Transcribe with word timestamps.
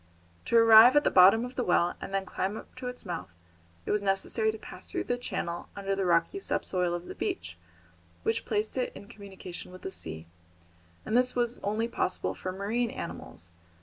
To 0.45 0.57
arrive 0.57 0.95
at 0.95 1.03
the 1.03 1.11
bottom 1.11 1.45
of 1.45 1.53
the 1.55 1.63
well 1.63 1.93
and 2.01 2.11
then 2.11 2.25
climb 2.25 2.57
up 2.57 2.73
to 2.77 2.87
its 2.87 3.05
mouth 3.05 3.29
it 3.85 3.91
was 3.91 4.01
necessary 4.01 4.51
to 4.51 4.57
pass 4.57 4.89
through 4.89 5.03
the 5.03 5.15
channel 5.15 5.69
under 5.75 5.95
the 5.95 6.07
rocky 6.07 6.39
sub 6.39 6.65
soil 6.65 6.95
of 6.95 7.05
the 7.05 7.13
beach, 7.13 7.55
which 8.23 8.43
placed 8.43 8.79
it 8.79 8.91
in 8.95 9.07
communication 9.07 9.71
with 9.71 9.83
the 9.83 9.91
sea, 9.91 10.25
and 11.05 11.15
this 11.15 11.35
was 11.35 11.59
only 11.59 11.87
possible 11.87 12.33
for 12.33 12.51
marine 12.51 12.89
animals. 12.89 13.51